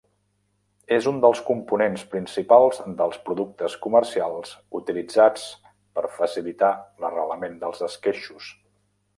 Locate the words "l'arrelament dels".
7.05-7.89